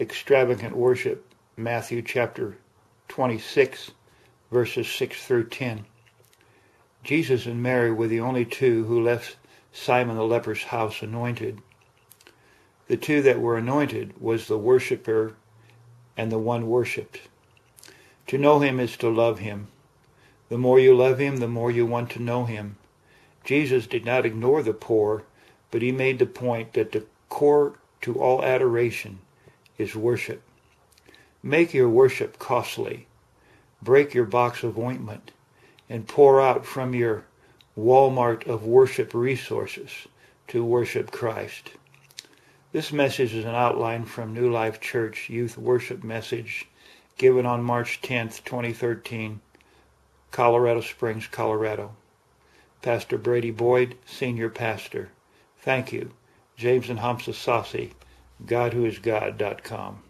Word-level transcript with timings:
extravagant 0.00 0.76
worship, 0.76 1.24
Matthew 1.56 2.02
chapter 2.02 2.56
26, 3.08 3.90
verses 4.52 4.86
6 4.86 5.26
through 5.26 5.48
10. 5.48 5.86
Jesus 7.02 7.46
and 7.46 7.60
Mary 7.60 7.90
were 7.90 8.06
the 8.06 8.20
only 8.20 8.44
two 8.44 8.84
who 8.84 9.02
left 9.02 9.36
Simon 9.72 10.16
the 10.16 10.22
leper's 10.22 10.62
house 10.64 11.02
anointed. 11.02 11.58
The 12.86 12.96
two 12.96 13.22
that 13.22 13.40
were 13.40 13.56
anointed 13.56 14.14
was 14.20 14.46
the 14.46 14.56
worshiper 14.56 15.34
and 16.16 16.30
the 16.30 16.38
one 16.38 16.68
worshipped. 16.68 17.22
To 18.28 18.38
know 18.38 18.60
him 18.60 18.78
is 18.78 18.96
to 18.98 19.08
love 19.08 19.40
him. 19.40 19.66
The 20.48 20.58
more 20.58 20.78
you 20.78 20.94
love 20.94 21.18
him, 21.18 21.38
the 21.38 21.48
more 21.48 21.72
you 21.72 21.84
want 21.84 22.10
to 22.10 22.22
know 22.22 22.44
him. 22.44 22.76
Jesus 23.42 23.88
did 23.88 24.04
not 24.04 24.24
ignore 24.24 24.62
the 24.62 24.72
poor, 24.74 25.24
but 25.72 25.82
he 25.82 25.90
made 25.90 26.20
the 26.20 26.26
point 26.26 26.74
that 26.74 26.92
the 26.92 27.04
core 27.28 27.74
to 28.02 28.14
all 28.14 28.44
adoration 28.44 29.18
is 29.78 29.94
worship. 29.94 30.42
Make 31.42 31.72
your 31.72 31.88
worship 31.88 32.38
costly. 32.38 33.06
Break 33.80 34.12
your 34.12 34.26
box 34.26 34.62
of 34.62 34.78
ointment 34.78 35.30
and 35.88 36.06
pour 36.06 36.40
out 36.40 36.66
from 36.66 36.94
your 36.94 37.24
Walmart 37.78 38.46
of 38.46 38.64
worship 38.64 39.14
resources 39.14 39.90
to 40.48 40.64
worship 40.64 41.10
Christ. 41.10 41.70
This 42.72 42.92
message 42.92 43.32
is 43.34 43.44
an 43.44 43.54
outline 43.54 44.04
from 44.04 44.34
New 44.34 44.50
Life 44.50 44.80
Church 44.80 45.30
Youth 45.30 45.56
Worship 45.56 46.02
Message 46.04 46.66
given 47.16 47.46
on 47.46 47.62
March 47.62 48.00
10, 48.02 48.28
2013, 48.28 49.40
Colorado 50.30 50.80
Springs, 50.80 51.26
Colorado. 51.26 51.94
Pastor 52.80 53.18
Brady 53.18 53.50
Boyd, 53.50 53.96
Senior 54.06 54.48
Pastor. 54.48 55.10
Thank 55.60 55.92
you. 55.92 56.12
James 56.56 56.88
and 56.90 57.00
Hamsa 57.00 57.32
Sassi, 57.32 57.92
GodWhoIsGod.com. 58.44 60.02